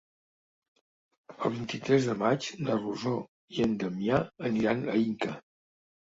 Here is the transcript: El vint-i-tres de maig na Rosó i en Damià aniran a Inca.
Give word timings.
El 1.33 1.51
vint-i-tres 1.57 2.07
de 2.11 2.15
maig 2.21 2.47
na 2.67 2.77
Rosó 2.79 3.13
i 3.57 3.61
en 3.67 3.75
Damià 3.83 4.23
aniran 4.49 4.81
a 4.95 4.97
Inca. 5.03 5.35